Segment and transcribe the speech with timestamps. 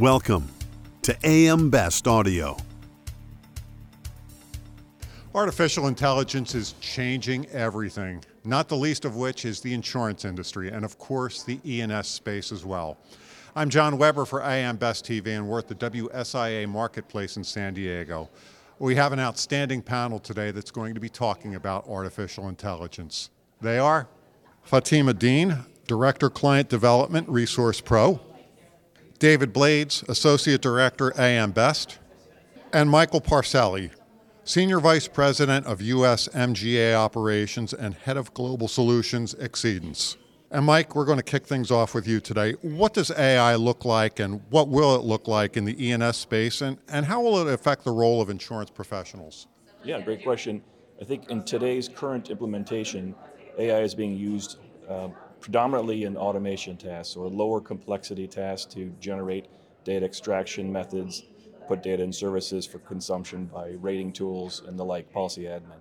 [0.00, 0.48] Welcome
[1.02, 2.56] to AM Best Audio.
[5.32, 10.84] Artificial intelligence is changing everything, not the least of which is the insurance industry and,
[10.84, 12.98] of course, the E&S space as well.
[13.54, 17.74] I'm John Weber for AM Best TV, and we're at the WSIA Marketplace in San
[17.74, 18.28] Diego.
[18.80, 23.30] We have an outstanding panel today that's going to be talking about artificial intelligence.
[23.60, 24.08] They are
[24.64, 28.18] Fatima Dean, Director Client Development, Resource Pro,
[29.18, 31.98] David Blades, Associate Director, AM Best,
[32.72, 33.90] and Michael Parcelli,
[34.42, 36.28] Senior Vice President of U.S.
[36.28, 40.16] MGA Operations and Head of Global Solutions, Xceedance.
[40.50, 42.52] And Mike, we're going to kick things off with you today.
[42.62, 46.60] What does AI look like and what will it look like in the E&S space
[46.60, 49.46] and, and how will it affect the role of insurance professionals?
[49.82, 50.62] Yeah, great question.
[51.00, 53.14] I think in today's current implementation,
[53.58, 54.58] AI is being used
[54.88, 55.08] uh,
[55.44, 59.44] predominantly in automation tasks or lower complexity tasks to generate
[59.84, 61.24] data extraction methods
[61.68, 65.76] put data in services for consumption by rating tools and the like, policy admin.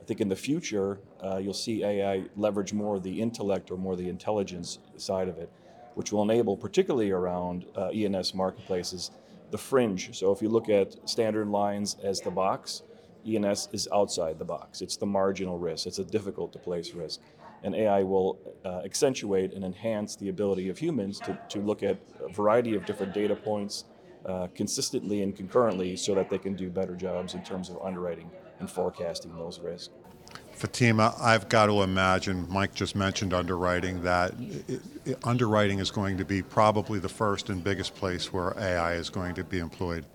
[0.00, 3.94] I think in the future, uh, you'll see AI leverage more the intellect or more
[3.94, 5.52] the intelligence side of it,
[5.94, 9.12] which will enable, particularly around uh, E&S marketplaces,
[9.52, 10.18] the fringe.
[10.18, 12.82] So if you look at standard lines as the box,
[13.24, 14.82] E&S is outside the box.
[14.82, 15.86] It's the marginal risk.
[15.86, 17.20] It's a difficult to place risk.
[17.62, 21.98] And AI will uh, accentuate and enhance the ability of humans to, to look at
[22.20, 23.84] a variety of different data points,
[24.26, 28.30] uh, consistently and concurrently so that they can do better jobs in terms of underwriting
[28.58, 29.90] and forecasting those risks.
[30.52, 34.32] Fatima, I've got to imagine, Mike just mentioned underwriting, that
[34.66, 38.94] it, it, underwriting is going to be probably the first and biggest place where AI
[38.94, 40.06] is going to be employed.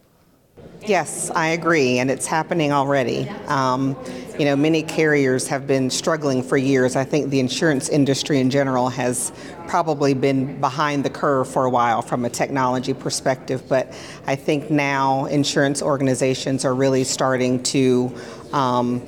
[0.86, 3.30] Yes, I agree, and it's happening already.
[3.48, 3.96] Um,
[4.40, 6.96] you know, many carriers have been struggling for years.
[6.96, 9.32] I think the insurance industry in general has
[9.68, 13.94] probably been behind the curve for a while from a technology perspective, but
[14.26, 18.16] I think now insurance organizations are really starting to.
[18.52, 19.02] Um,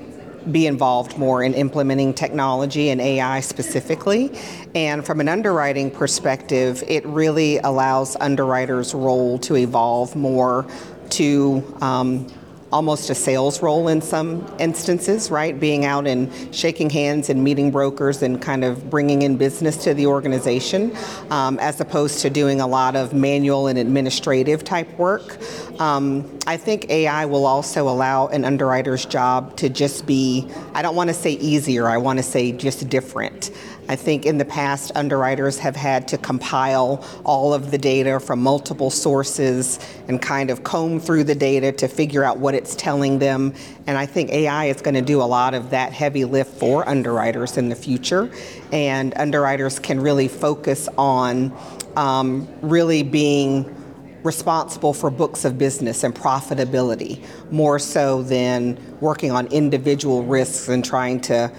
[0.52, 4.30] be involved more in implementing technology and AI specifically.
[4.76, 10.67] And from an underwriting perspective, it really allows underwriters' role to evolve more
[11.14, 12.28] to um,
[12.74, 15.60] almost a sales role in some instances, right?
[15.60, 19.94] Being out and shaking hands and meeting brokers and kind of bringing in business to
[19.94, 20.92] the organization,
[21.30, 25.38] um, as opposed to doing a lot of manual and administrative type work.
[25.80, 30.95] Um, I think AI will also allow an underwriter's job to just be, I don't
[30.95, 33.52] want to say easier, I want to say just different.
[33.89, 38.42] I think in the past, underwriters have had to compile all of the data from
[38.42, 43.20] multiple sources and kind of comb through the data to figure out what it's telling
[43.20, 43.54] them.
[43.86, 46.88] And I think AI is going to do a lot of that heavy lift for
[46.88, 48.32] underwriters in the future.
[48.71, 51.52] And underwriters can really focus on
[51.95, 53.76] um, really being
[54.23, 60.83] responsible for books of business and profitability more so than working on individual risks and
[60.83, 61.52] trying to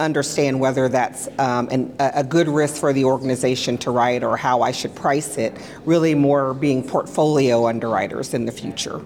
[0.00, 4.62] understand whether that's um, an, a good risk for the organization to write or how
[4.62, 5.52] I should price it,
[5.84, 9.00] really more being portfolio underwriters in the future.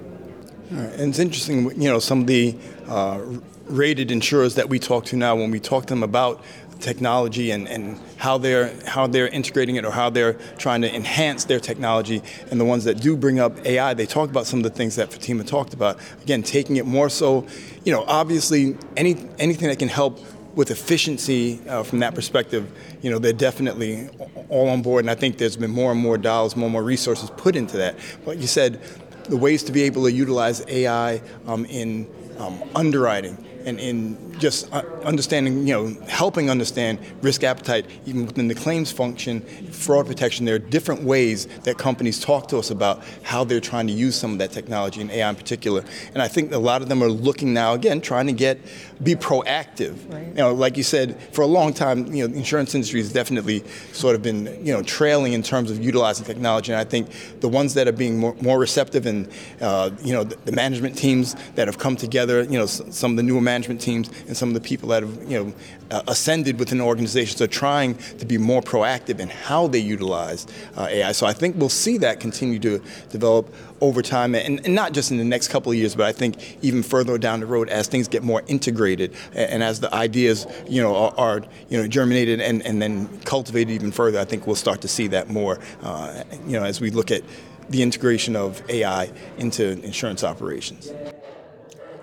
[0.71, 2.56] And it's interesting, you know, some of the
[2.89, 3.21] uh,
[3.67, 6.43] rated insurers that we talk to now, when we talk to them about
[6.81, 11.45] technology and, and how they're how they're integrating it or how they're trying to enhance
[11.45, 14.65] their technology and the ones that do bring up AI they talk about some of
[14.65, 17.47] the things that Fatima talked about again taking it more so
[17.84, 20.19] you know obviously any anything that can help
[20.55, 22.71] with efficiency uh, from that perspective,
[23.03, 24.09] you know, they're definitely
[24.49, 25.05] all on board.
[25.05, 27.77] And I think there's been more and more dollars, more and more resources put into
[27.78, 27.97] that.
[28.25, 28.81] But you said
[29.25, 34.72] the ways to be able to utilize AI um, in um, underwriting and in just
[34.72, 40.44] uh, understanding, you know, helping understand risk appetite even within the claims function, fraud protection.
[40.44, 44.16] There are different ways that companies talk to us about how they're trying to use
[44.16, 45.84] some of that technology and AI in particular.
[46.14, 48.58] And I think a lot of them are looking now again, trying to get
[49.02, 50.12] be proactive.
[50.12, 50.26] Right.
[50.28, 53.12] You know, like you said, for a long time, you know, the insurance industry has
[53.12, 56.72] definitely sort of been, you know, trailing in terms of utilizing technology.
[56.72, 57.08] And I think
[57.41, 59.28] the ones that are being more, more receptive and,
[59.60, 63.16] uh, you know, the, the, management teams that have come together, you know, some of
[63.16, 65.53] the newer management teams and some of the people that have, you know,
[65.91, 70.47] uh, ascended within organizations are trying to be more proactive in how they utilize
[70.77, 71.10] uh, AI.
[71.10, 75.10] So I think we'll see that continue to develop over time, and, and, not just
[75.10, 77.88] in the next couple of years, but I think even further down the road as
[77.88, 81.88] things get more integrated and, and as the ideas, you know, are, are, you know
[81.88, 84.21] germinated and, and then cultivated even further.
[84.21, 87.24] I think we'll start to see that more, uh, you know, as we look at
[87.68, 90.92] the integration of AI into insurance operations.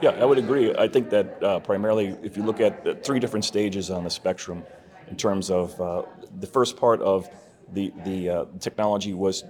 [0.01, 0.73] Yeah, I would agree.
[0.75, 4.63] I think that uh, primarily, if you look at three different stages on the spectrum,
[5.09, 6.03] in terms of uh,
[6.39, 7.29] the first part of
[7.73, 9.44] the the uh, technology was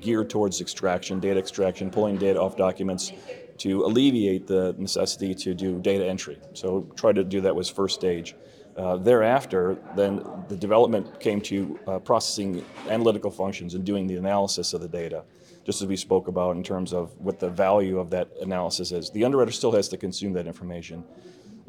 [0.00, 3.12] geared towards extraction, data extraction, pulling data off documents
[3.58, 6.38] to alleviate the necessity to do data entry.
[6.54, 8.34] So try to do that was first stage.
[8.76, 14.72] Uh, thereafter, then the development came to uh, processing analytical functions and doing the analysis
[14.72, 15.24] of the data,
[15.68, 19.10] just as we spoke about in terms of what the value of that analysis is.
[19.10, 21.04] The underwriter still has to consume that information.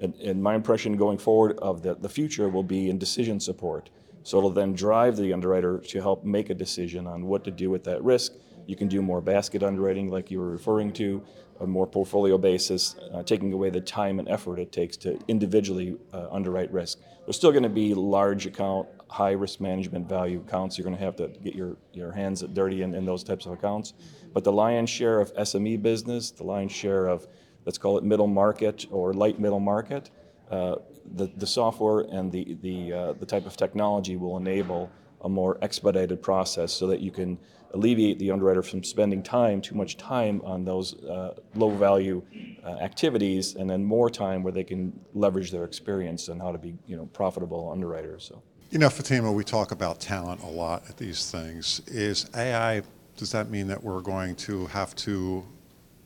[0.02, 3.90] And, and my impression going forward of the, the future will be in decision support.
[4.24, 7.70] So it'll then drive the underwriter to help make a decision on what to do
[7.70, 8.32] with that risk.
[8.68, 11.22] You can do more basket underwriting, like you were referring to,
[11.60, 15.98] a more portfolio basis, uh, taking away the time and effort it takes to individually
[16.14, 17.00] uh, underwrite risk.
[17.26, 20.78] There's still going to be large account, high risk management value accounts.
[20.78, 23.54] You're going to have to get your, your hands dirty in, in those types of
[23.54, 23.94] accounts.
[24.34, 27.28] But the lion's share of SME business, the lion's share of,
[27.66, 30.12] let's call it middle market or light middle market,
[30.52, 30.76] uh,
[31.16, 34.92] the, the software and the, the, uh, the type of technology will enable
[35.22, 37.38] a more expedited process so that you can
[37.74, 42.22] alleviate the underwriter from spending time, too much time on those uh, low value
[42.64, 46.58] uh, activities and then more time where they can leverage their experience and how to
[46.58, 48.24] be you know, profitable underwriters.
[48.24, 48.42] So.
[48.72, 51.82] You know, Fatima, we talk about talent a lot at these things.
[51.88, 52.84] Is AI,
[53.18, 55.44] does that mean that we're going to have to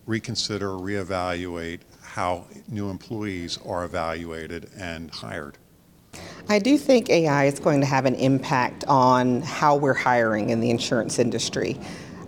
[0.06, 5.58] reconsider, reevaluate how new employees are evaluated and hired?
[6.48, 10.62] I do think AI is going to have an impact on how we're hiring in
[10.62, 11.78] the insurance industry.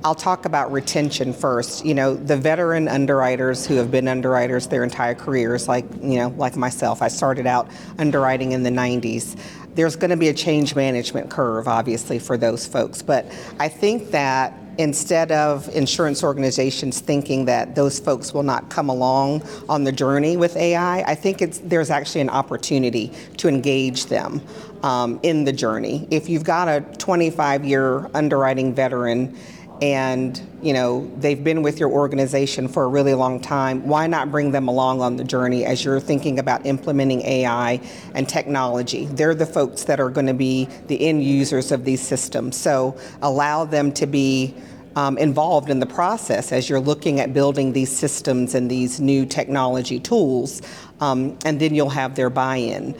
[0.03, 1.83] I'll talk about retention first.
[1.83, 6.27] You know, the veteran underwriters who have been underwriters their entire careers, like, you know,
[6.37, 9.35] like myself, I started out underwriting in the 90s.
[9.75, 13.01] There's going to be a change management curve, obviously, for those folks.
[13.01, 13.25] But
[13.59, 19.41] I think that instead of insurance organizations thinking that those folks will not come along
[19.69, 24.41] on the journey with AI, I think it's, there's actually an opportunity to engage them
[24.83, 26.07] um, in the journey.
[26.11, 29.37] If you've got a 25 year underwriting veteran
[29.81, 33.87] and you know they've been with your organization for a really long time.
[33.87, 37.81] Why not bring them along on the journey as you're thinking about implementing ai
[38.13, 39.05] and technology?
[39.05, 42.55] They're the folks that are going to be the end users of these systems.
[42.55, 44.55] So allow them to be
[44.95, 49.25] um, involved in the process as you're looking at building these systems and these new
[49.25, 50.61] technology tools
[51.01, 52.95] um, and then you'll have their buy-in.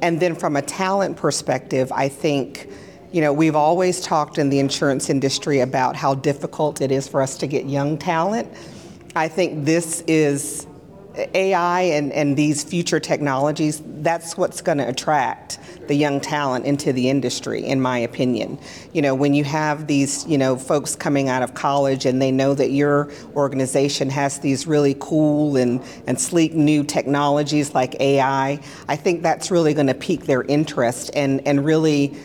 [0.00, 2.68] And then from a talent perspective i think
[3.12, 7.20] you know, we've always talked in the insurance industry about how difficult it is for
[7.22, 8.48] us to get young talent.
[9.16, 10.66] I think this is
[11.34, 15.58] AI and, and these future technologies, that's what's going to attract
[15.88, 18.58] the young talent into the industry, in my opinion.
[18.92, 22.30] You know, when you have these, you know, folks coming out of college and they
[22.30, 28.60] know that your organization has these really cool and, and sleek new technologies like AI,
[28.88, 32.16] I think that's really going to pique their interest and, and really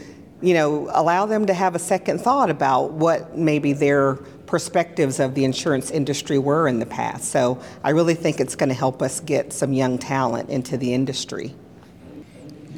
[0.42, 4.16] you know, allow them to have a second thought about what maybe their
[4.46, 7.26] perspectives of the insurance industry were in the past.
[7.26, 10.94] So I really think it's going to help us get some young talent into the
[10.94, 11.56] industry.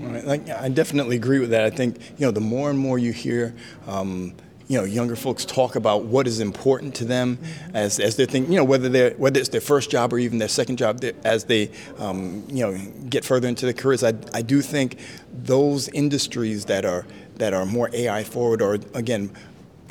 [0.03, 1.65] I definitely agree with that.
[1.65, 3.55] I think you know the more and more you hear.
[3.87, 4.35] Um,
[4.67, 7.39] you know, younger folks talk about what is important to them
[7.73, 10.39] as, as they're thinking, you know, whether they're whether it's their first job or even
[10.39, 12.77] their second job, as they, um, you know,
[13.09, 14.03] get further into their careers.
[14.03, 14.99] I, I do think
[15.31, 17.05] those industries that are
[17.39, 19.31] that are more AI forward or again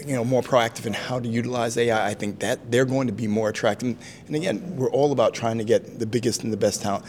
[0.05, 3.13] you know more proactive in how to utilize AI, I think that they're going to
[3.13, 3.97] be more attractive.
[4.27, 7.05] And again, we're all about trying to get the biggest and the best talent,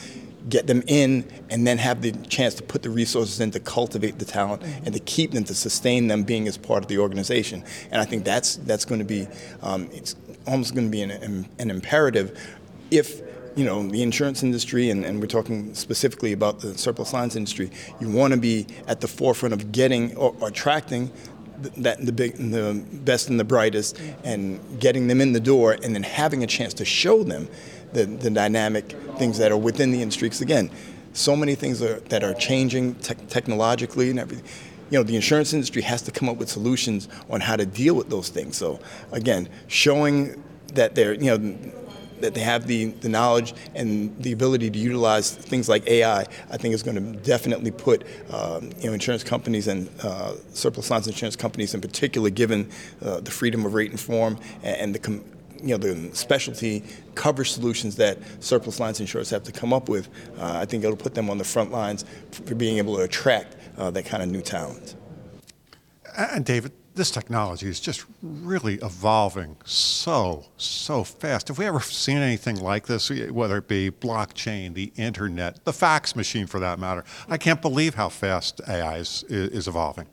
[0.47, 4.19] get them in, and then have the chance to put the resources in to cultivate
[4.19, 7.63] the talent and to keep them to sustain them being as part of the organization.
[7.91, 9.27] And I think that's that's going to be
[9.61, 10.15] um, it's
[10.45, 12.39] almost going to be an, an imperative
[12.89, 13.21] if
[13.57, 17.71] you know, the insurance industry, and, and we're talking specifically about the surplus lines industry,
[17.99, 21.11] you want to be at the forefront of getting or, or attracting
[21.77, 25.95] that the big, the best and the brightest, and getting them in the door, and
[25.95, 27.49] then having a chance to show them
[27.93, 30.27] the, the dynamic things that are within the industry.
[30.27, 30.69] Because again,
[31.13, 34.45] so many things are, that are changing te- technologically and everything.
[34.91, 37.95] You know, the insurance industry has to come up with solutions on how to deal
[37.95, 38.55] with those things.
[38.55, 38.79] So
[39.11, 40.43] again, showing
[40.75, 41.57] that they're, you know,
[42.21, 46.57] that they have the, the knowledge and the ability to utilize things like AI, I
[46.57, 51.07] think is going to definitely put um, you know insurance companies and uh, surplus lines
[51.07, 52.69] insurance companies in particular, given
[53.01, 55.23] uh, the freedom of rate and form and, and the com-
[55.61, 56.83] you know the specialty
[57.15, 60.07] coverage solutions that surplus lines insurers have to come up with,
[60.39, 63.55] uh, I think it'll put them on the front lines for being able to attract
[63.77, 64.95] uh, that kind of new talent.
[66.17, 71.47] And David, this technology is just really evolving so, so fast.
[71.47, 76.15] Have we ever seen anything like this, whether it be blockchain, the internet, the fax
[76.15, 77.05] machine for that matter?
[77.29, 80.07] I can't believe how fast AI is, is evolving.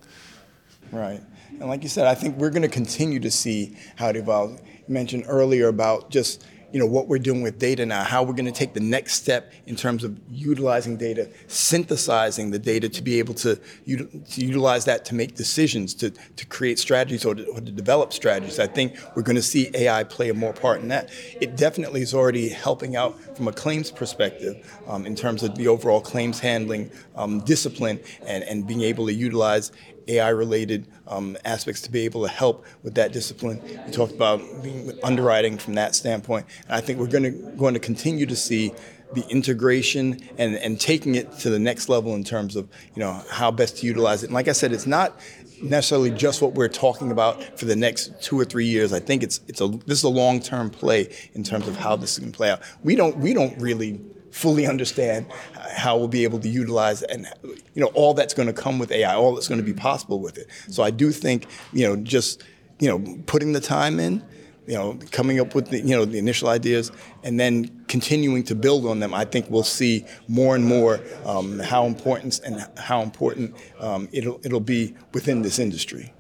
[0.92, 1.20] Right.
[1.58, 4.60] And like you said, I think we're going to continue to see how it evolves.
[4.86, 8.32] You mentioned earlier about just you know what we're doing with data now, how we're
[8.32, 13.00] going to take the next step in terms of utilizing data, synthesizing the data to
[13.00, 13.54] be able to,
[13.86, 18.12] to utilize that to make decisions, to, to create strategies or to, or to develop
[18.12, 18.58] strategies.
[18.58, 21.10] I think we're going to see AI play a more part in that.
[21.40, 25.68] It definitely is already helping out from a claims perspective um, in terms of the
[25.68, 29.70] overall claims handling um, discipline and, and being able to utilize
[30.08, 33.60] AI related um, aspects to be able to help with that discipline.
[33.86, 34.40] We talked about
[35.02, 36.46] underwriting from that standpoint.
[36.66, 38.72] And I think we're going to, going to continue to see
[39.14, 43.22] the integration and, and taking it to the next level in terms of you know
[43.30, 44.26] how best to utilize it.
[44.26, 45.18] And like I said, it's not
[45.62, 48.92] necessarily just what we're talking about for the next two or three years.
[48.92, 51.96] I think it's it's a this is a long term play in terms of how
[51.96, 52.60] this can play out.
[52.82, 54.00] We don't we don't really
[54.34, 55.26] fully understand
[55.76, 58.90] how we'll be able to utilize and you know all that's going to come with
[58.90, 60.48] AI, all that's going to be possible with it.
[60.68, 62.42] So I do think you know just
[62.80, 64.24] you know putting the time in,
[64.66, 66.90] you know coming up with the you know the initial ideas
[67.22, 69.14] and then continuing to build on them.
[69.14, 74.40] I think we'll see more and more um, how important and how important um, it'll
[74.44, 76.12] it'll be within this industry.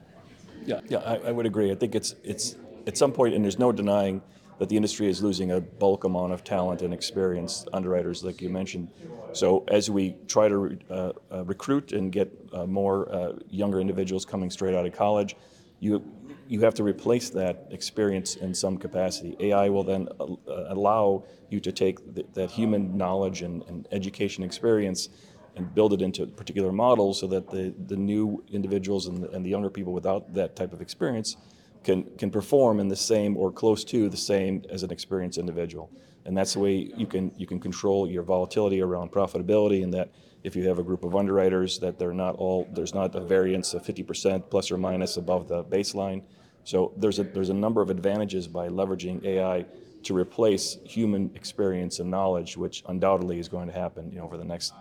[0.64, 1.72] Yeah, yeah, I, I would agree.
[1.72, 2.54] I think it's it's
[2.86, 4.22] at some point, and there's no denying
[4.58, 8.48] that the industry is losing a bulk amount of talent and experienced underwriters, like you
[8.48, 8.88] mentioned.
[9.32, 14.24] So as we try to uh, uh, recruit and get uh, more uh, younger individuals
[14.24, 15.36] coming straight out of college,
[15.80, 16.02] you
[16.46, 19.34] you have to replace that experience in some capacity.
[19.40, 20.26] AI will then uh,
[20.68, 25.08] allow you to take th- that human knowledge and, and education experience
[25.56, 29.44] and build it into particular models so that the, the new individuals and the, and
[29.44, 31.36] the younger people without that type of experience
[31.84, 35.90] can, can perform in the same or close to the same as an experienced individual.
[36.24, 40.10] And that's the way you can, you can control your volatility around profitability and that
[40.42, 43.74] if you have a group of underwriters that they're not all, there's not a variance
[43.74, 46.22] of 50% plus or minus above the baseline.
[46.64, 49.66] So there's a, there's a number of advantages by leveraging AI
[50.04, 54.36] to replace human experience and knowledge, which undoubtedly is going to happen you know, over
[54.36, 54.74] the next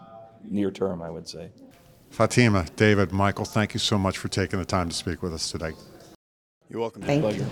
[0.43, 1.49] near term, I would say.
[2.09, 5.49] Fatima, David, Michael, thank you so much for taking the time to speak with us
[5.49, 5.71] today.
[6.69, 7.01] You're welcome.
[7.03, 7.45] Thank you.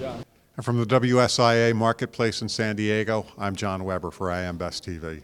[0.55, 5.23] And from the WSIA Marketplace in San Diego, I'm John Weber for AM Best TV.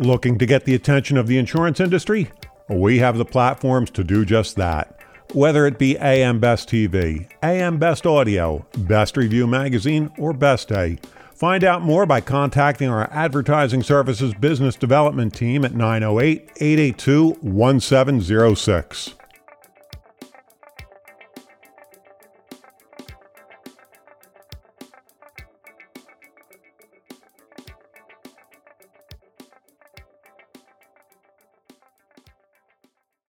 [0.00, 2.30] Looking to get the attention of the insurance industry?
[2.68, 4.98] We have the platforms to do just that.
[5.32, 10.98] Whether it be AM Best TV, AM Best Audio, Best Review Magazine, or Best Day,
[11.34, 19.14] Find out more by contacting our Advertising Services Business Development Team at 908 882 1706.